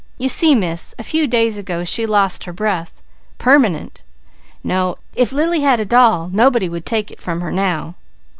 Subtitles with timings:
[0.17, 3.03] "You see Miss, a few days ago she lost her breath.
[3.37, 4.01] Permanent!
[4.63, 4.95] No!
[5.13, 7.93] If Lily had a doll, nobody would take it from her now."